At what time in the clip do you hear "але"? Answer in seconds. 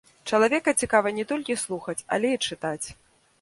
2.17-2.33